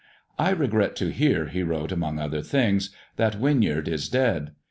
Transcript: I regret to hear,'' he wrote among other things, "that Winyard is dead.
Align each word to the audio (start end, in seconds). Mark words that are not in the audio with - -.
I 0.39 0.49
regret 0.49 0.95
to 0.95 1.09
hear,'' 1.11 1.45
he 1.49 1.61
wrote 1.61 1.91
among 1.91 2.17
other 2.17 2.41
things, 2.41 2.89
"that 3.17 3.39
Winyard 3.39 3.87
is 3.87 4.09
dead. 4.09 4.49